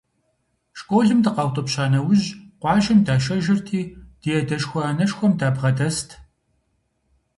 [0.79, 2.25] Школым дыкъаутӀыпща нэужь,
[2.61, 3.81] къуажэм дашэжырти,
[4.21, 6.09] ди адэшхуэ-анэшхуэм дабгъэдэст.